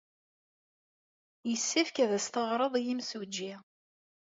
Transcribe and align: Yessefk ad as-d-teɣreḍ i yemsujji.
Yessefk 1.49 1.95
ad 2.03 2.11
as-d-teɣreḍ 2.17 2.73
i 2.75 2.81
yemsujji. 2.85 3.53